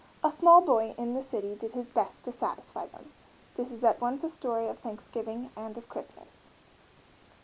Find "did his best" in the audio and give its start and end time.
1.53-2.23